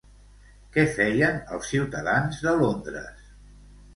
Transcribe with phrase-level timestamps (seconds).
[0.77, 3.31] Què feien els ciutadans de Londres?